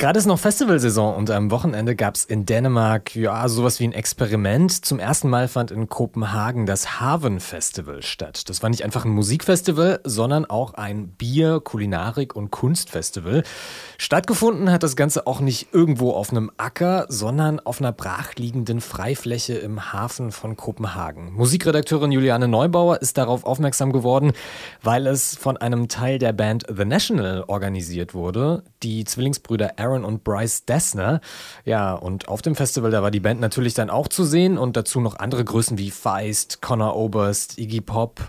Gerade 0.00 0.18
ist 0.18 0.24
noch 0.24 0.38
Festivalsaison 0.38 1.14
und 1.14 1.30
am 1.30 1.50
Wochenende 1.50 1.94
gab 1.94 2.14
es 2.14 2.24
in 2.24 2.46
Dänemark 2.46 3.14
ja 3.14 3.46
sowas 3.50 3.80
wie 3.80 3.84
ein 3.84 3.92
Experiment. 3.92 4.86
Zum 4.86 4.98
ersten 4.98 5.28
Mal 5.28 5.46
fand 5.46 5.70
in 5.70 5.90
Kopenhagen 5.90 6.64
das 6.64 7.02
Haven 7.02 7.38
Festival 7.38 8.02
statt. 8.02 8.48
Das 8.48 8.62
war 8.62 8.70
nicht 8.70 8.82
einfach 8.82 9.04
ein 9.04 9.10
Musikfestival, 9.10 10.00
sondern 10.04 10.46
auch 10.46 10.72
ein 10.72 11.08
Bier-, 11.08 11.60
Kulinarik- 11.60 12.34
und 12.34 12.50
Kunstfestival. 12.50 13.42
Stattgefunden 13.98 14.72
hat 14.72 14.82
das 14.82 14.96
Ganze 14.96 15.26
auch 15.26 15.40
nicht 15.40 15.74
irgendwo 15.74 16.12
auf 16.12 16.30
einem 16.30 16.50
Acker, 16.56 17.04
sondern 17.10 17.60
auf 17.60 17.78
einer 17.82 17.92
brachliegenden 17.92 18.80
Freifläche 18.80 19.58
im 19.58 19.92
Hafen 19.92 20.32
von 20.32 20.56
Kopenhagen. 20.56 21.34
Musikredakteurin 21.34 22.10
Juliane 22.10 22.48
Neubauer 22.48 23.02
ist 23.02 23.18
darauf 23.18 23.44
aufmerksam 23.44 23.92
geworden, 23.92 24.32
weil 24.82 25.06
es 25.06 25.36
von 25.36 25.58
einem 25.58 25.88
Teil 25.88 26.18
der 26.18 26.32
Band 26.32 26.64
The 26.74 26.86
National 26.86 27.44
organisiert 27.48 28.14
wurde. 28.14 28.62
Die 28.82 29.04
Zwillingsbrüder 29.04 29.72
Aaron 29.76 29.89
Aaron 29.90 30.04
und 30.04 30.24
Bryce 30.24 30.64
Dessner. 30.64 31.20
Ja, 31.64 31.94
und 31.94 32.28
auf 32.28 32.42
dem 32.42 32.54
Festival, 32.54 32.90
da 32.90 33.02
war 33.02 33.10
die 33.10 33.20
Band 33.20 33.40
natürlich 33.40 33.74
dann 33.74 33.90
auch 33.90 34.08
zu 34.08 34.24
sehen 34.24 34.58
und 34.58 34.76
dazu 34.76 35.00
noch 35.00 35.18
andere 35.18 35.44
Größen 35.44 35.78
wie 35.78 35.90
Feist, 35.90 36.62
Connor 36.62 36.96
Oberst, 36.96 37.58
Iggy 37.58 37.80
Pop. 37.80 38.20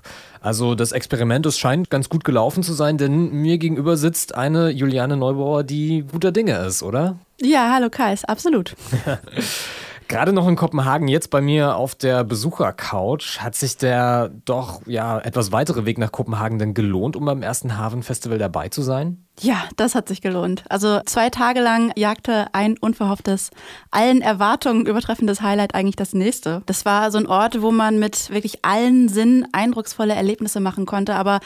Also 0.42 0.76
das 0.76 0.92
Experiment, 0.92 1.46
es 1.46 1.60
scheint 1.60 1.90
ganz 1.90 2.10
gut 2.10 2.24
gelaufen 2.24 2.64
zu 2.64 2.74
sein, 2.74 2.98
denn 2.98 3.32
mir 3.32 3.58
gegenüber 3.58 3.96
sitzt 3.96 4.36
eine 4.36 4.70
Juliane 4.70 5.18
Neubauer, 5.18 5.64
die 5.64 6.04
guter 6.12 6.32
Dinge 6.32 6.58
ist, 6.58 6.82
oder? 6.82 7.18
Ja, 7.40 7.72
hallo 7.74 7.90
Kais, 7.90 8.26
absolut. 8.26 8.76
Gerade 10.08 10.34
noch 10.34 10.46
in 10.50 10.58
Kopenhagen, 10.58 11.08
jetzt 11.08 11.30
bei 11.30 11.40
mir 11.40 11.78
auf 11.78 11.96
der 11.96 12.26
Besuchercouch, 12.26 13.40
hat 13.40 13.56
sich 13.56 13.78
der 13.78 14.30
doch 14.44 14.82
ja 14.86 15.20
etwas 15.20 15.54
weitere 15.54 15.86
Weg 15.86 15.98
nach 16.00 16.12
Kopenhagen 16.12 16.60
denn 16.60 16.74
gelohnt, 16.74 17.16
um 17.16 17.24
beim 17.24 17.42
ersten 17.42 17.78
Hafenfestival 17.78 18.38
dabei 18.38 18.68
zu 18.68 18.82
sein? 18.82 19.24
Ja, 19.40 19.64
das 19.76 19.96
hat 19.96 20.08
sich 20.08 20.22
gelohnt. 20.22 20.64
Also 20.70 21.00
zwei 21.06 21.30
Tage 21.30 21.62
lang 21.62 21.92
jagte 21.96 22.54
ein 22.54 22.78
unverhofftes, 22.78 23.50
allen 23.90 24.22
Erwartungen 24.22 24.86
übertreffendes 24.86 25.42
Highlight 25.42 25.74
eigentlich 25.74 25.96
das 25.96 26.14
nächste. 26.14 26.62
Das 26.68 26.86
war 26.86 27.12
so 27.12 27.18
ein 27.18 27.28
Ort, 27.28 27.62
wo 27.62 27.72
man 27.72 27.98
mit 27.98 28.30
wirklich 28.30 28.64
allen 28.64 29.10
Sinnen 29.10 29.48
eindrucksvolle 29.52 30.14
Erlebnisse 30.14 30.60
machen 30.60 30.86
konnte, 30.86 31.16
aber 31.16 31.40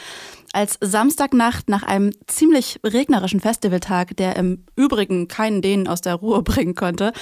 als 0.52 0.78
Samstagnacht 0.80 1.68
nach 1.68 1.82
einem 1.82 2.12
ziemlich 2.26 2.80
regnerischen 2.82 3.40
Festivaltag, 3.40 4.16
der 4.16 4.36
im 4.36 4.64
Übrigen 4.74 5.28
keinen 5.28 5.60
denen 5.60 5.86
aus 5.86 6.00
der 6.00 6.14
Ruhe 6.14 6.42
bringen 6.42 6.74
konnte, 6.74 7.12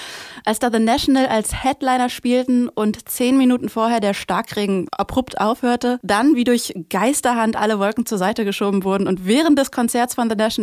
als 0.45 0.59
da 0.59 0.71
The 0.71 0.79
National 0.79 1.27
als 1.27 1.63
Headliner 1.63 2.09
spielten 2.09 2.69
und 2.69 3.09
zehn 3.09 3.37
Minuten 3.37 3.67
vorher 3.67 3.99
der 3.99 4.13
Starkregen 4.13 4.87
abrupt 4.91 5.39
aufhörte, 5.39 5.99
dann 6.01 6.35
wie 6.35 6.45
durch 6.45 6.73
Geisterhand 6.89 7.57
alle 7.57 7.77
Wolken 7.77 8.05
zur 8.05 8.17
Seite 8.17 8.45
geschoben 8.45 8.85
wurden 8.85 9.05
und 9.05 9.25
während 9.25 9.59
des 9.59 9.71
Konzerts 9.71 10.15
von 10.15 10.29
The 10.29 10.35
National 10.35 10.54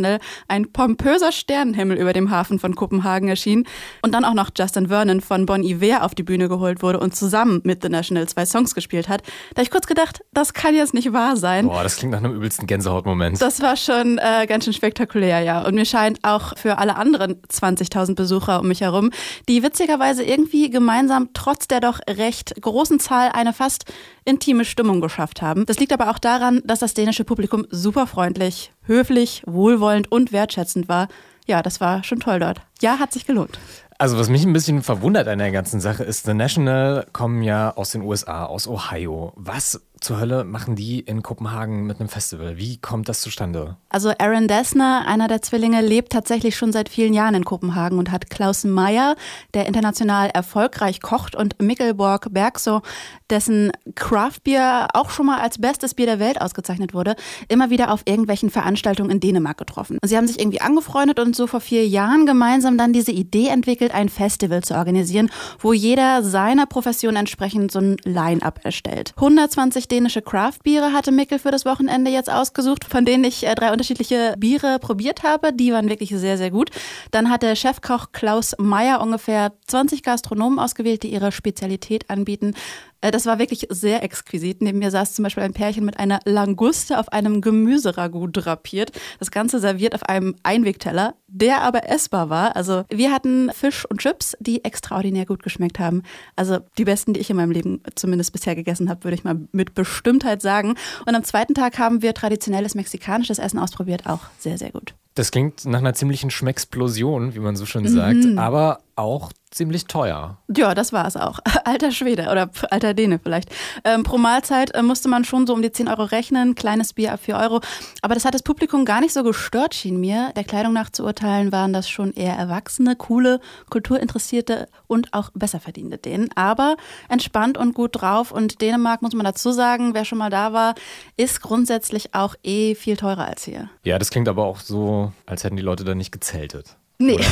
ein 0.48 0.72
pompöser 0.72 1.32
Sternenhimmel 1.32 1.96
über 1.98 2.12
dem 2.12 2.30
Hafen 2.30 2.58
von 2.58 2.74
Kopenhagen 2.74 3.28
erschien 3.28 3.66
und 4.02 4.12
dann 4.12 4.24
auch 4.24 4.34
noch 4.34 4.50
Justin 4.56 4.88
Vernon 4.88 5.20
von 5.20 5.46
Bon 5.46 5.62
Iver 5.62 6.04
auf 6.04 6.14
die 6.14 6.22
Bühne 6.22 6.48
geholt 6.48 6.82
wurde 6.82 7.00
und 7.00 7.14
zusammen 7.14 7.60
mit 7.64 7.82
The 7.82 7.88
National 7.88 8.28
zwei 8.28 8.46
Songs 8.46 8.74
gespielt 8.74 9.08
hat, 9.08 9.22
da 9.50 9.56
habe 9.56 9.62
ich 9.62 9.70
kurz 9.70 9.86
gedacht, 9.86 10.22
das 10.32 10.54
kann 10.54 10.74
jetzt 10.74 10.94
nicht 10.94 11.12
wahr 11.12 11.36
sein. 11.36 11.66
Boah, 11.66 11.82
das 11.82 11.96
klingt 11.96 12.12
nach 12.12 12.20
einem 12.20 12.34
übelsten 12.34 12.66
Gänsehautmoment. 12.66 13.40
Das 13.40 13.60
war 13.60 13.76
schon 13.76 14.18
äh, 14.18 14.46
ganz 14.46 14.64
schön 14.64 14.72
spektakulär, 14.72 15.40
ja. 15.40 15.64
Und 15.64 15.74
mir 15.74 15.84
scheint 15.84 16.18
auch 16.22 16.56
für 16.56 16.78
alle 16.78 16.96
anderen 16.96 17.42
20.000 17.42 18.14
Besucher 18.14 18.60
um 18.60 18.68
mich 18.68 18.80
herum, 18.80 19.10
die 19.48 19.62
witzigerweise 19.62 20.22
irgendwie 20.22 20.70
gemeinsam 20.70 21.30
trotz 21.34 21.68
der 21.68 21.80
doch 21.80 22.00
recht 22.08 22.60
großen 22.60 23.00
Zahl 23.00 23.30
eine 23.32 23.52
fast 23.52 23.84
intime 24.24 24.64
Stimmung 24.64 25.00
geschafft 25.00 25.42
haben. 25.42 25.66
Das 25.66 25.78
liegt 25.78 25.92
aber 25.92 26.10
auch 26.10 26.18
daran, 26.18 26.62
dass 26.64 26.78
das 26.78 26.94
dänische 26.94 27.24
Publikum 27.24 27.66
super 27.70 28.06
freundlich, 28.06 28.72
höflich, 28.84 29.42
wohlwollend 29.46 30.10
und 30.10 30.32
wertschätzend 30.32 30.88
war. 30.88 31.08
Ja, 31.46 31.62
das 31.62 31.80
war 31.80 32.04
schon 32.04 32.20
toll 32.20 32.38
dort. 32.38 32.60
Ja, 32.80 32.98
hat 32.98 33.12
sich 33.12 33.26
gelohnt. 33.26 33.58
Also 33.98 34.18
was 34.18 34.28
mich 34.28 34.44
ein 34.44 34.52
bisschen 34.52 34.82
verwundert 34.82 35.28
an 35.28 35.38
der 35.38 35.52
ganzen 35.52 35.80
Sache 35.80 36.02
ist, 36.02 36.24
The 36.24 36.34
National 36.34 37.06
kommen 37.12 37.42
ja 37.42 37.76
aus 37.76 37.90
den 37.90 38.02
USA, 38.02 38.46
aus 38.46 38.66
Ohio. 38.66 39.32
Was 39.36 39.80
zur 40.02 40.18
Hölle 40.18 40.44
machen 40.44 40.74
die 40.74 41.00
in 41.00 41.22
Kopenhagen 41.22 41.86
mit 41.86 42.00
einem 42.00 42.08
Festival? 42.08 42.56
Wie 42.56 42.78
kommt 42.78 43.08
das 43.08 43.20
zustande? 43.20 43.76
Also 43.88 44.12
Aaron 44.18 44.48
Dessner, 44.48 45.04
einer 45.06 45.28
der 45.28 45.42
Zwillinge, 45.42 45.80
lebt 45.80 46.12
tatsächlich 46.12 46.56
schon 46.56 46.72
seit 46.72 46.88
vielen 46.88 47.14
Jahren 47.14 47.34
in 47.34 47.44
Kopenhagen 47.44 47.98
und 47.98 48.10
hat 48.10 48.28
Klaus 48.28 48.64
Meyer, 48.64 49.14
der 49.54 49.66
international 49.66 50.30
erfolgreich 50.30 51.00
kocht, 51.00 51.36
und 51.36 51.62
Mikkelborg 51.62 52.32
Bergso, 52.32 52.82
dessen 53.30 53.70
Craftbier 53.94 54.88
auch 54.92 55.10
schon 55.10 55.26
mal 55.26 55.40
als 55.40 55.58
bestes 55.58 55.94
Bier 55.94 56.06
der 56.06 56.18
Welt 56.18 56.40
ausgezeichnet 56.40 56.94
wurde, 56.94 57.14
immer 57.48 57.70
wieder 57.70 57.92
auf 57.92 58.02
irgendwelchen 58.04 58.50
Veranstaltungen 58.50 59.10
in 59.10 59.20
Dänemark 59.20 59.58
getroffen. 59.58 59.98
Und 60.02 60.08
sie 60.08 60.16
haben 60.16 60.26
sich 60.26 60.40
irgendwie 60.40 60.60
angefreundet 60.60 61.20
und 61.20 61.36
so 61.36 61.46
vor 61.46 61.60
vier 61.60 61.86
Jahren 61.86 62.26
gemeinsam 62.26 62.76
dann 62.76 62.92
diese 62.92 63.12
Idee 63.12 63.48
entwickelt, 63.48 63.94
ein 63.94 64.08
Festival 64.08 64.64
zu 64.64 64.74
organisieren, 64.74 65.30
wo 65.60 65.72
jeder 65.72 66.24
seiner 66.24 66.66
Profession 66.66 67.14
entsprechend 67.14 67.70
so 67.70 67.78
ein 67.78 67.96
Line-up 68.04 68.60
erstellt. 68.64 69.12
120 69.16 69.91
dänische 69.92 70.22
Craft-Biere 70.22 70.92
hatte 70.92 71.12
Mickel 71.12 71.38
für 71.38 71.50
das 71.50 71.66
Wochenende 71.66 72.10
jetzt 72.10 72.30
ausgesucht, 72.30 72.84
von 72.84 73.04
denen 73.04 73.24
ich 73.24 73.46
äh, 73.46 73.54
drei 73.54 73.70
unterschiedliche 73.70 74.34
Biere 74.38 74.78
probiert 74.80 75.22
habe. 75.22 75.52
Die 75.52 75.72
waren 75.72 75.90
wirklich 75.90 76.10
sehr, 76.10 76.38
sehr 76.38 76.50
gut. 76.50 76.70
Dann 77.10 77.30
hat 77.30 77.42
der 77.42 77.54
Chefkoch 77.54 78.12
Klaus 78.12 78.56
Meyer 78.58 79.00
ungefähr 79.02 79.52
20 79.66 80.02
Gastronomen 80.02 80.58
ausgewählt, 80.58 81.02
die 81.02 81.12
ihre 81.12 81.30
Spezialität 81.30 82.08
anbieten. 82.08 82.54
Äh, 83.02 83.10
das 83.10 83.26
war 83.26 83.38
wirklich 83.38 83.66
sehr 83.68 84.02
exquisit. 84.02 84.62
Neben 84.62 84.78
mir 84.78 84.90
saß 84.90 85.12
zum 85.12 85.24
Beispiel 85.24 85.42
ein 85.42 85.52
Pärchen 85.52 85.84
mit 85.84 85.98
einer 85.98 86.20
Languste 86.24 86.98
auf 86.98 87.12
einem 87.12 87.42
Gemüseragout 87.42 88.30
drapiert. 88.32 88.92
Das 89.18 89.30
Ganze 89.30 89.58
serviert 89.58 89.94
auf 89.94 90.04
einem 90.04 90.36
Einwegteller, 90.42 91.14
der 91.26 91.60
aber 91.60 91.90
essbar 91.90 92.30
war. 92.30 92.56
Also 92.56 92.84
wir 92.88 93.12
hatten 93.12 93.50
Fisch 93.52 93.84
und 93.84 94.00
Chips, 94.00 94.36
die 94.40 94.64
extraordinär 94.64 95.26
gut 95.26 95.42
geschmeckt 95.42 95.78
haben. 95.78 96.02
Also 96.36 96.60
die 96.78 96.84
besten, 96.84 97.12
die 97.12 97.20
ich 97.20 97.28
in 97.28 97.36
meinem 97.36 97.50
Leben 97.50 97.82
zumindest 97.94 98.32
bisher 98.32 98.54
gegessen 98.54 98.88
habe, 98.88 99.04
würde 99.04 99.16
ich 99.16 99.24
mal 99.24 99.40
mit 99.52 99.74
Bestimmtheit 99.74 100.40
sagen. 100.40 100.76
Und 101.06 101.14
am 101.14 101.24
zweiten 101.24 101.54
Tag 101.54 101.78
haben 101.78 102.00
wir 102.00 102.14
traditionelles 102.14 102.74
mexikanisches 102.74 103.38
Essen 103.38 103.58
ausprobiert. 103.58 104.06
Auch 104.06 104.20
sehr, 104.38 104.56
sehr 104.56 104.70
gut. 104.70 104.94
Das 105.14 105.30
klingt 105.30 105.66
nach 105.66 105.80
einer 105.80 105.92
ziemlichen 105.92 106.30
Schmecksplosion, 106.30 107.34
wie 107.34 107.40
man 107.40 107.54
so 107.54 107.66
schön 107.66 107.86
sagt, 107.86 108.24
mhm. 108.24 108.38
aber 108.38 108.78
auch 108.96 109.32
ziemlich 109.52 109.84
teuer. 109.84 110.38
Ja, 110.54 110.74
das 110.74 110.92
war 110.92 111.06
es 111.06 111.16
auch. 111.16 111.38
Alter 111.64 111.92
Schwede 111.92 112.28
oder 112.30 112.50
alter 112.70 112.94
Däne 112.94 113.20
vielleicht. 113.22 113.50
Ähm, 113.84 114.02
pro 114.02 114.18
Mahlzeit 114.18 114.74
äh, 114.74 114.82
musste 114.82 115.08
man 115.08 115.24
schon 115.24 115.46
so 115.46 115.52
um 115.52 115.62
die 115.62 115.70
10 115.70 115.88
Euro 115.88 116.04
rechnen, 116.04 116.54
kleines 116.54 116.94
Bier 116.94 117.12
ab 117.12 117.20
4 117.22 117.36
Euro. 117.36 117.60
Aber 118.00 118.14
das 118.14 118.24
hat 118.24 118.34
das 118.34 118.42
Publikum 118.42 118.84
gar 118.84 119.00
nicht 119.00 119.12
so 119.12 119.22
gestört, 119.22 119.74
schien 119.74 120.00
mir. 120.00 120.32
Der 120.36 120.44
Kleidung 120.44 120.72
nach 120.72 120.90
zu 120.90 121.04
urteilen 121.04 121.52
waren 121.52 121.72
das 121.72 121.88
schon 121.88 122.12
eher 122.14 122.34
erwachsene, 122.34 122.96
coole, 122.96 123.40
kulturinteressierte 123.70 124.68
und 124.86 125.12
auch 125.12 125.30
besser 125.34 125.60
verdiente 125.60 125.98
Dänen. 125.98 126.30
Aber 126.34 126.76
entspannt 127.08 127.58
und 127.58 127.74
gut 127.74 128.00
drauf. 128.00 128.32
Und 128.32 128.60
Dänemark, 128.62 129.02
muss 129.02 129.14
man 129.14 129.24
dazu 129.24 129.52
sagen, 129.52 129.94
wer 129.94 130.04
schon 130.04 130.18
mal 130.18 130.30
da 130.30 130.52
war, 130.52 130.74
ist 131.16 131.42
grundsätzlich 131.42 132.14
auch 132.14 132.34
eh 132.42 132.74
viel 132.74 132.96
teurer 132.96 133.26
als 133.26 133.44
hier. 133.44 133.68
Ja, 133.84 133.98
das 133.98 134.10
klingt 134.10 134.28
aber 134.28 134.44
auch 134.44 134.60
so, 134.60 135.12
als 135.26 135.44
hätten 135.44 135.56
die 135.56 135.62
Leute 135.62 135.84
da 135.84 135.94
nicht 135.94 136.12
gezeltet. 136.12 136.76
Nee. 136.98 137.20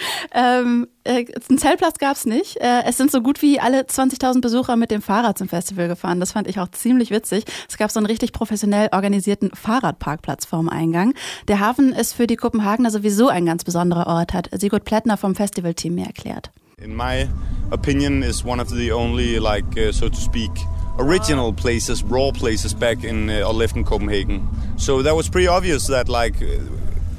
Ähm, 0.32 0.86
äh, 1.04 1.24
einen 1.48 1.58
Zeltplatz 1.58 1.98
gab 1.98 2.16
es 2.16 2.24
nicht. 2.24 2.56
Äh, 2.58 2.84
es 2.86 2.96
sind 2.96 3.10
so 3.10 3.20
gut 3.20 3.42
wie 3.42 3.58
alle 3.58 3.82
20.000 3.82 4.40
Besucher 4.40 4.76
mit 4.76 4.90
dem 4.90 5.02
Fahrrad 5.02 5.38
zum 5.38 5.48
Festival 5.48 5.88
gefahren. 5.88 6.20
Das 6.20 6.32
fand 6.32 6.46
ich 6.46 6.60
auch 6.60 6.70
ziemlich 6.70 7.10
witzig. 7.10 7.44
Es 7.68 7.76
gab 7.76 7.90
so 7.90 7.98
einen 7.98 8.06
richtig 8.06 8.32
professionell 8.32 8.88
organisierten 8.92 9.50
Fahrradparkplatz 9.52 10.46
vorm 10.46 10.68
Eingang. 10.68 11.14
Der 11.48 11.60
Hafen 11.60 11.92
ist 11.92 12.12
für 12.12 12.26
die 12.26 12.36
Kopenhagener 12.36 12.90
sowieso 12.90 13.28
ein 13.28 13.44
ganz 13.44 13.64
besonderer 13.64 14.06
Ort, 14.06 14.32
hat 14.32 14.48
Sigurd 14.52 14.84
Plättner 14.84 15.16
vom 15.16 15.34
Festivalteam 15.34 15.94
mir 15.96 16.06
erklärt. 16.06 16.50
In 16.78 16.96
my 16.96 17.28
opinion 17.70 18.22
is 18.22 18.44
one 18.44 18.62
of 18.62 18.70
the 18.70 18.92
only 18.92 19.36
like 19.36 19.66
uh, 19.76 19.92
so 19.92 20.08
to 20.08 20.16
speak 20.16 20.50
original 20.98 21.52
places, 21.52 22.02
raw 22.02 22.30
places 22.30 22.74
back 22.74 23.04
in 23.04 23.28
uh, 23.28 23.46
or 23.46 23.52
left 23.52 23.76
in 23.76 23.84
Copenhagen. 23.84 24.48
So 24.76 25.02
that 25.02 25.14
was 25.14 25.28
pretty 25.28 25.48
obvious 25.48 25.86
that 25.88 26.08
like 26.08 26.36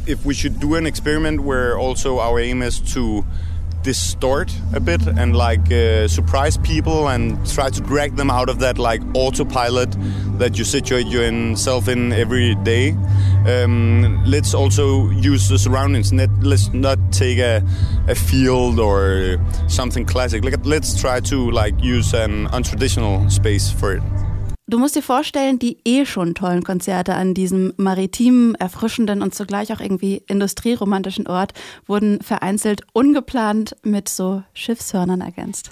if 0.08 0.26
we 0.26 0.34
should 0.34 0.60
do 0.60 0.76
an 0.76 0.86
experiment 0.86 1.42
where 1.42 1.78
also 1.78 2.20
our 2.20 2.40
aim 2.40 2.62
is 2.62 2.80
to 2.94 3.26
distort 3.84 4.54
a 4.74 4.80
bit 4.80 5.02
and 5.08 5.36
like 5.36 5.72
uh, 5.72 6.08
surprise 6.08 6.58
people 6.58 7.08
and 7.08 7.44
try 7.50 7.70
to 7.70 7.82
drag 7.82 8.16
them 8.16 8.30
out 8.30 8.50
of 8.50 8.60
that 8.60 8.78
like 8.78 9.02
autopilot 9.16 9.96
that 10.38 10.58
you 10.58 10.64
situate 10.64 11.08
yourself 11.08 11.88
in 11.88 12.14
every 12.14 12.56
day. 12.64 12.92
Um, 13.48 14.24
let's 14.26 14.54
also 14.54 15.10
use 15.10 15.50
the 15.50 15.58
surroundings. 15.58 16.14
Let's 16.14 16.72
not 16.74 17.00
take 17.12 17.40
a, 17.40 17.64
a 18.08 18.16
field 18.16 18.80
or 18.80 19.38
something 19.68 20.06
classic. 20.06 20.44
Let's 20.64 21.00
try 21.00 21.20
to 21.22 21.52
like 21.52 21.82
use 21.84 22.14
an 22.14 22.48
untraditional 22.50 23.32
space 23.32 23.72
for 23.72 23.94
it. 23.94 24.04
Du 24.72 24.80
musst 24.80 24.96
dir 24.96 25.04
vorstellen, 25.04 25.60
die 25.60 25.80
eh 25.84 26.06
schon 26.06 26.34
tollen 26.34 26.64
Konzerte 26.64 27.16
an 27.16 27.34
diesem 27.34 27.74
maritimen, 27.76 28.56
erfrischenden 28.56 29.22
und 29.22 29.36
zugleich 29.36 29.74
auch 29.74 29.82
irgendwie 29.82 30.24
industrieromantischen 30.28 31.28
Ort 31.28 31.52
wurden 31.88 32.22
vereinzelt 32.22 32.84
ungeplant 32.94 33.76
mit 33.84 34.08
so 34.08 34.44
Schiffshörnern 34.54 35.20
ergänzt. 35.20 35.72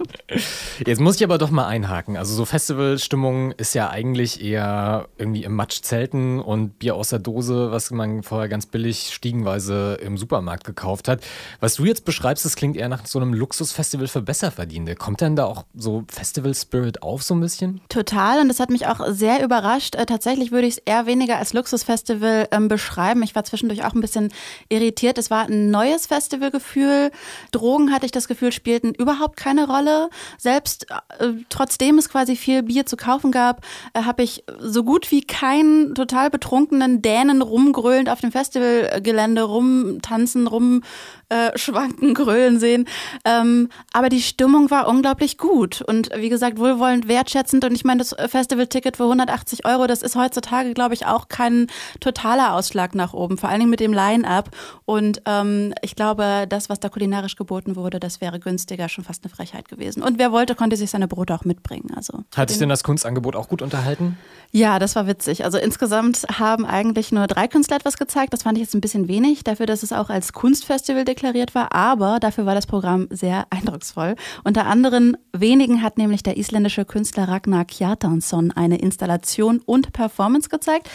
Jetzt 0.86 0.98
muss 1.02 1.16
ich 1.16 1.24
aber 1.24 1.36
doch 1.36 1.50
mal 1.50 1.66
einhaken. 1.66 2.16
Also 2.16 2.34
so 2.34 2.46
Festivalstimmung 2.46 3.52
ist 3.52 3.74
ja 3.74 3.90
eigentlich 3.90 4.42
eher 4.42 5.08
irgendwie 5.18 5.44
im 5.44 5.54
Matsch 5.54 5.82
zelten 5.82 6.40
und 6.40 6.78
Bier 6.78 6.94
aus 6.94 7.10
der 7.10 7.18
Dose, 7.18 7.70
was 7.70 7.90
man 7.90 8.22
vorher 8.22 8.48
ganz 8.48 8.64
billig 8.64 9.10
stiegenweise 9.12 9.98
im 10.02 10.16
Supermarkt 10.16 10.64
gekauft 10.64 11.06
hat. 11.06 11.20
Was 11.60 11.74
du 11.74 11.84
jetzt 11.84 12.06
beschreibst, 12.06 12.46
das 12.46 12.56
klingt 12.56 12.78
eher 12.78 12.88
nach 12.88 13.04
so 13.04 13.18
einem 13.18 13.34
Luxusfestival 13.34 14.08
für 14.08 14.22
Besserverdienende. 14.22 14.94
Kommt 14.94 15.20
denn 15.20 15.36
da 15.36 15.44
auch 15.44 15.66
so 15.74 16.04
Festival-Spirit 16.08 17.02
auf 17.02 17.22
so 17.22 17.34
ein 17.34 17.40
bisschen? 17.42 17.82
Total 17.90 18.21
und 18.40 18.48
das 18.48 18.60
hat 18.60 18.70
mich 18.70 18.86
auch 18.86 19.00
sehr 19.08 19.42
überrascht. 19.42 19.96
Äh, 19.96 20.06
tatsächlich 20.06 20.52
würde 20.52 20.68
ich 20.68 20.74
es 20.74 20.82
eher 20.84 21.06
weniger 21.06 21.38
als 21.38 21.54
Luxusfestival 21.54 22.46
ähm, 22.52 22.68
beschreiben. 22.68 23.22
Ich 23.24 23.34
war 23.34 23.42
zwischendurch 23.42 23.84
auch 23.84 23.94
ein 23.94 24.00
bisschen 24.00 24.32
irritiert. 24.68 25.18
Es 25.18 25.30
war 25.30 25.46
ein 25.46 25.70
neues 25.70 26.06
Festivalgefühl. 26.06 27.10
Drogen 27.50 27.92
hatte 27.92 28.06
ich 28.06 28.12
das 28.12 28.28
Gefühl, 28.28 28.52
spielten 28.52 28.94
überhaupt 28.94 29.36
keine 29.36 29.66
Rolle. 29.66 30.08
Selbst 30.38 30.86
äh, 31.18 31.32
trotzdem 31.48 31.98
es 31.98 32.08
quasi 32.08 32.36
viel 32.36 32.62
Bier 32.62 32.86
zu 32.86 32.96
kaufen 32.96 33.32
gab, 33.32 33.64
äh, 33.92 34.02
habe 34.02 34.22
ich 34.22 34.44
so 34.60 34.84
gut 34.84 35.10
wie 35.10 35.22
keinen 35.22 35.94
total 35.96 36.30
betrunkenen 36.30 37.02
Dänen 37.02 37.42
rumgrölend 37.42 38.08
auf 38.08 38.20
dem 38.20 38.30
Festivalgelände 38.30 39.42
rumtanzen, 39.42 40.46
rumschwanken, 40.46 42.14
grölen 42.14 42.60
sehen. 42.60 42.86
Ähm, 43.24 43.68
aber 43.92 44.08
die 44.10 44.22
Stimmung 44.22 44.70
war 44.70 44.86
unglaublich 44.86 45.38
gut 45.38 45.82
und 45.82 46.10
wie 46.14 46.28
gesagt, 46.28 46.58
wohlwollend, 46.58 47.08
wertschätzend. 47.08 47.64
Und 47.64 47.72
ich 47.72 47.84
meine, 47.84 47.98
das 47.98 48.11
Festivalticket 48.26 48.96
für 48.96 49.04
180 49.04 49.64
Euro, 49.66 49.86
das 49.86 50.02
ist 50.02 50.16
heutzutage, 50.16 50.74
glaube 50.74 50.94
ich, 50.94 51.06
auch 51.06 51.28
kein 51.28 51.68
totaler 52.00 52.54
Ausschlag 52.54 52.94
nach 52.94 53.12
oben, 53.12 53.38
vor 53.38 53.48
allen 53.48 53.60
Dingen 53.60 53.70
mit 53.70 53.80
dem 53.80 53.92
Line-Up. 53.92 54.50
Und 54.84 55.22
ähm, 55.26 55.74
ich 55.82 55.96
glaube, 55.96 56.46
das, 56.48 56.68
was 56.68 56.80
da 56.80 56.88
kulinarisch 56.88 57.36
geboten 57.36 57.76
wurde, 57.76 58.00
das 58.00 58.20
wäre 58.20 58.38
günstiger, 58.40 58.88
schon 58.88 59.04
fast 59.04 59.24
eine 59.24 59.34
Frechheit 59.34 59.68
gewesen. 59.68 60.02
Und 60.02 60.18
wer 60.18 60.32
wollte, 60.32 60.54
konnte 60.54 60.76
sich 60.76 60.90
seine 60.90 61.08
Brote 61.08 61.34
auch 61.34 61.44
mitbringen. 61.44 61.92
Also, 61.94 62.24
Hat 62.36 62.50
dich 62.50 62.58
denn 62.58 62.68
das 62.68 62.84
Kunstangebot 62.84 63.36
auch 63.36 63.48
gut 63.48 63.62
unterhalten? 63.62 64.18
Ja, 64.54 64.78
das 64.78 64.96
war 64.96 65.06
witzig. 65.06 65.44
Also 65.44 65.56
insgesamt 65.56 66.26
haben 66.38 66.66
eigentlich 66.66 67.10
nur 67.10 67.26
drei 67.26 67.48
Künstler 67.48 67.76
etwas 67.76 67.96
gezeigt. 67.96 68.34
Das 68.34 68.42
fand 68.42 68.58
ich 68.58 68.64
jetzt 68.64 68.74
ein 68.74 68.82
bisschen 68.82 69.08
wenig, 69.08 69.44
dafür, 69.44 69.64
dass 69.64 69.82
es 69.82 69.92
auch 69.92 70.10
als 70.10 70.34
Kunstfestival 70.34 71.06
deklariert 71.06 71.54
war. 71.54 71.72
Aber 71.72 72.20
dafür 72.20 72.44
war 72.44 72.54
das 72.54 72.66
Programm 72.66 73.08
sehr 73.10 73.46
eindrucksvoll. 73.48 74.14
Unter 74.44 74.66
anderen 74.66 75.16
wenigen 75.32 75.82
hat 75.82 75.96
nämlich 75.96 76.22
der 76.22 76.36
isländische 76.36 76.84
Künstler 76.84 77.28
Ragnar 77.28 77.64
Kjartansson 77.92 78.52
eine 78.52 78.78
Installation 78.78 79.60
und 79.66 79.92
Performance 79.92 80.48
gezeigt. 80.48 80.88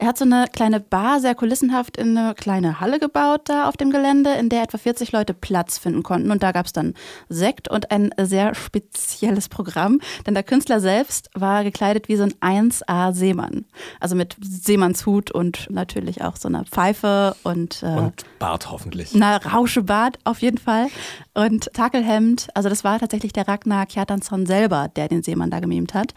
Er 0.00 0.06
hat 0.06 0.16
so 0.16 0.24
eine 0.24 0.46
kleine 0.50 0.80
Bar, 0.80 1.20
sehr 1.20 1.34
kulissenhaft, 1.34 1.98
in 1.98 2.16
eine 2.16 2.34
kleine 2.34 2.80
Halle 2.80 2.98
gebaut 2.98 3.42
da 3.44 3.68
auf 3.68 3.76
dem 3.76 3.90
Gelände, 3.90 4.32
in 4.32 4.48
der 4.48 4.62
etwa 4.62 4.78
40 4.78 5.12
Leute 5.12 5.34
Platz 5.34 5.76
finden 5.76 6.02
konnten. 6.02 6.30
Und 6.30 6.42
da 6.42 6.52
gab 6.52 6.64
es 6.64 6.72
dann 6.72 6.94
Sekt 7.28 7.68
und 7.68 7.90
ein 7.90 8.10
sehr 8.18 8.54
spezielles 8.54 9.50
Programm, 9.50 10.00
denn 10.26 10.32
der 10.32 10.42
Künstler 10.42 10.80
selbst 10.80 11.28
war 11.34 11.64
gekleidet 11.64 12.08
wie 12.08 12.16
so 12.16 12.22
ein 12.22 12.32
1A-Seemann. 12.40 13.66
Also 14.00 14.16
mit 14.16 14.38
Seemannshut 14.40 15.32
und 15.32 15.68
natürlich 15.68 16.22
auch 16.22 16.36
so 16.36 16.48
einer 16.48 16.64
Pfeife 16.64 17.36
und, 17.42 17.82
äh, 17.82 17.88
und 17.88 18.24
Bart 18.38 18.70
hoffentlich. 18.70 19.10
Na, 19.12 19.36
Rauschebart 19.36 20.16
auf 20.24 20.40
jeden 20.40 20.56
Fall. 20.56 20.86
Und 21.34 21.74
Takelhemd. 21.74 22.48
Also 22.54 22.70
das 22.70 22.84
war 22.84 22.98
tatsächlich 23.00 23.34
der 23.34 23.46
Ragnar 23.46 23.84
Kjartansson 23.84 24.46
selber, 24.46 24.88
der 24.96 25.08
den 25.08 25.22
Seemann 25.22 25.50
da 25.50 25.60
gemimt 25.60 25.92
hat. 25.92 26.14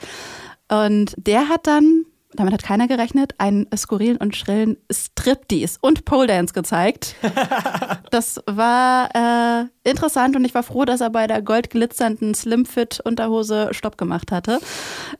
Und 0.69 1.13
der 1.17 1.49
hat 1.49 1.67
dann 1.67 2.05
damit 2.35 2.53
hat 2.53 2.63
keiner 2.63 2.87
gerechnet, 2.87 3.35
einen 3.37 3.67
skurrilen 3.75 4.17
und 4.17 4.35
schrillen 4.35 4.77
Striptease 4.91 5.77
und 5.81 6.05
Pole 6.05 6.27
Dance 6.27 6.53
gezeigt. 6.53 7.15
das 8.11 8.41
war 8.45 9.09
äh, 9.13 9.82
interessant 9.83 10.35
und 10.35 10.45
ich 10.45 10.53
war 10.53 10.63
froh, 10.63 10.85
dass 10.85 11.01
er 11.01 11.09
bei 11.09 11.27
der 11.27 11.41
goldglitzernden 11.41 12.33
Slimfit-Unterhose 12.33 13.69
Stopp 13.71 13.97
gemacht 13.97 14.31
hatte. 14.31 14.59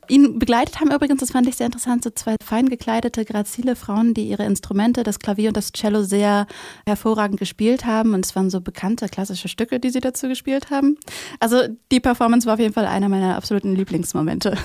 Ihn 0.07 0.39
begleitet 0.39 0.80
haben 0.80 0.92
übrigens, 0.92 1.19
das 1.19 1.31
fand 1.31 1.48
ich 1.48 1.56
sehr 1.56 1.65
interessant, 1.65 2.04
so 2.04 2.10
zwei 2.10 2.36
fein 2.44 2.69
gekleidete, 2.69 3.25
grazile 3.25 3.75
Frauen, 3.75 4.13
die 4.13 4.27
ihre 4.27 4.45
Instrumente, 4.45 5.04
das 5.04 5.19
Klavier 5.19 5.50
und 5.50 5.57
das 5.57 5.71
Cello 5.74 6.04
sehr 6.04 6.48
hervorragend 6.86 7.39
gespielt 7.39 7.86
haben. 7.86 8.13
Und 8.13 8.25
es 8.25 8.36
waren 8.36 8.50
so 8.50 8.62
bekannte 8.62 9.07
klassische 9.10 9.48
Stücke, 9.48 9.80
die 9.80 9.89
sie 9.89 10.00
dazu 10.00 10.27
gespielt 10.27 10.69
haben. 10.69 10.98
Also 11.39 11.63
die 11.92 12.00
Performance 12.00 12.48
war 12.48 12.54
auf 12.54 12.59
jeden 12.59 12.74
Fall 12.74 12.86
einer 12.86 13.09
meiner 13.09 13.36
absoluten 13.36 13.75
Lieblingsmomente. 13.75 14.57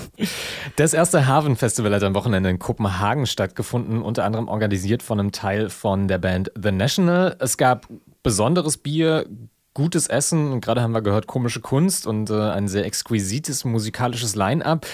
Das 0.76 0.94
erste 0.94 1.26
Haven 1.26 1.56
Festival 1.56 1.94
hat 1.94 2.02
am 2.02 2.14
Wochenende 2.14 2.50
in 2.50 2.58
Kopenhagen 2.58 3.26
stattgefunden, 3.26 4.02
unter 4.02 4.24
anderem 4.24 4.48
organisiert 4.48 5.02
von 5.02 5.18
einem 5.18 5.32
Teil 5.32 5.70
von 5.70 6.06
der 6.08 6.18
Band 6.18 6.52
The 6.60 6.70
National. 6.70 7.36
Es 7.40 7.56
gab 7.56 7.88
besonderes 8.22 8.76
Bier, 8.76 9.26
gutes 9.74 10.08
Essen 10.08 10.50
und 10.52 10.60
gerade 10.60 10.82
haben 10.82 10.92
wir 10.92 11.02
gehört 11.02 11.26
komische 11.26 11.60
Kunst 11.60 12.06
und 12.06 12.30
äh, 12.30 12.34
ein 12.34 12.68
sehr 12.68 12.84
exquisites 12.84 13.64
musikalisches 13.64 14.34
Line-up. 14.34 14.86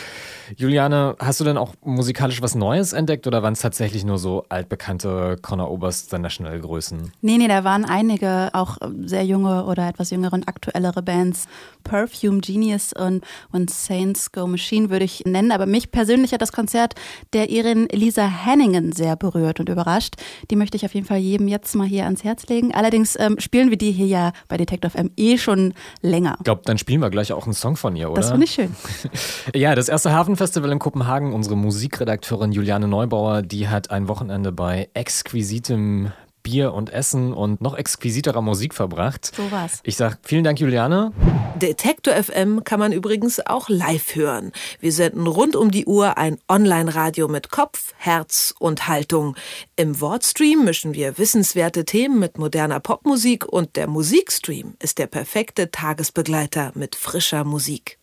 Juliane, 0.56 1.16
hast 1.18 1.40
du 1.40 1.44
denn 1.44 1.56
auch 1.56 1.74
musikalisch 1.82 2.42
was 2.42 2.54
Neues 2.54 2.92
entdeckt 2.92 3.26
oder 3.26 3.42
waren 3.42 3.54
es 3.54 3.60
tatsächlich 3.60 4.04
nur 4.04 4.18
so 4.18 4.44
altbekannte 4.50 5.38
Connor 5.40 5.70
Oberst 5.70 6.12
National 6.12 6.60
Größen? 6.60 7.12
Nee, 7.22 7.38
nee, 7.38 7.48
da 7.48 7.64
waren 7.64 7.84
einige 7.84 8.50
auch 8.52 8.76
sehr 9.04 9.24
junge 9.24 9.64
oder 9.64 9.88
etwas 9.88 10.10
jüngere 10.10 10.34
und 10.34 10.48
aktuellere 10.48 11.02
Bands. 11.02 11.46
Perfume 11.82 12.40
Genius 12.40 12.92
und, 12.92 13.24
und 13.52 13.70
Saints 13.70 14.32
Go 14.32 14.46
Machine 14.46 14.90
würde 14.90 15.04
ich 15.04 15.24
nennen. 15.24 15.52
Aber 15.52 15.66
mich 15.66 15.90
persönlich 15.90 16.32
hat 16.32 16.42
das 16.42 16.52
Konzert 16.52 16.94
der 17.32 17.50
Irin 17.50 17.88
Lisa 17.90 18.26
Henningen 18.26 18.92
sehr 18.92 19.16
berührt 19.16 19.60
und 19.60 19.68
überrascht. 19.68 20.16
Die 20.50 20.56
möchte 20.56 20.76
ich 20.76 20.84
auf 20.84 20.94
jeden 20.94 21.06
Fall 21.06 21.18
jedem 21.18 21.48
jetzt 21.48 21.74
mal 21.74 21.86
hier 21.86 22.04
ans 22.04 22.24
Herz 22.24 22.46
legen. 22.48 22.74
Allerdings 22.74 23.18
ähm, 23.18 23.36
spielen 23.38 23.70
wir 23.70 23.78
die 23.78 23.92
hier 23.92 24.06
ja 24.06 24.32
bei 24.48 24.56
Detective 24.74 24.98
FM 24.98 25.10
eh 25.16 25.38
schon 25.38 25.74
länger. 26.02 26.36
Ich 26.38 26.44
glaube, 26.44 26.62
dann 26.64 26.78
spielen 26.78 27.00
wir 27.00 27.10
gleich 27.10 27.32
auch 27.32 27.44
einen 27.44 27.54
Song 27.54 27.76
von 27.76 27.96
ihr, 27.96 28.10
oder? 28.10 28.20
Das 28.20 28.30
finde 28.30 28.44
ich 28.44 28.52
schön. 28.52 28.74
ja, 29.54 29.74
das 29.74 29.88
erste 29.88 30.12
Hafenfestival 30.12 30.70
in 30.70 30.78
Kopenhagen, 30.78 31.32
unsere 31.32 31.56
Musikredakteurin 31.56 32.52
Juliane 32.52 32.88
Neubauer, 32.88 33.42
die 33.42 33.68
hat 33.68 33.90
ein 33.90 34.08
Wochenende 34.08 34.52
bei 34.52 34.88
exquisitem 34.94 36.12
Bier 36.44 36.72
und 36.72 36.92
Essen 36.92 37.32
und 37.32 37.60
noch 37.60 37.74
exquisiterer 37.76 38.42
Musik 38.42 38.74
verbracht. 38.74 39.34
So 39.34 39.50
was. 39.50 39.80
Ich 39.82 39.96
sag 39.96 40.18
vielen 40.22 40.44
Dank, 40.44 40.60
Juliane. 40.60 41.12
Detektor 41.56 42.14
FM 42.14 42.62
kann 42.62 42.78
man 42.78 42.92
übrigens 42.92 43.44
auch 43.44 43.68
live 43.68 44.14
hören. 44.14 44.52
Wir 44.78 44.92
senden 44.92 45.26
rund 45.26 45.56
um 45.56 45.70
die 45.70 45.86
Uhr 45.86 46.18
ein 46.18 46.38
Online-Radio 46.48 47.26
mit 47.26 47.50
Kopf, 47.50 47.94
Herz 47.96 48.54
und 48.58 48.86
Haltung. 48.86 49.34
Im 49.74 50.00
Wortstream 50.00 50.64
mischen 50.64 50.94
wir 50.94 51.18
wissenswerte 51.18 51.84
Themen 51.84 52.20
mit 52.20 52.38
moderner 52.38 52.78
Popmusik 52.78 53.46
und 53.46 53.74
der 53.76 53.88
Musikstream 53.88 54.74
ist 54.80 54.98
der 54.98 55.06
perfekte 55.06 55.70
Tagesbegleiter 55.70 56.72
mit 56.74 56.94
frischer 56.94 57.44
Musik. 57.44 57.98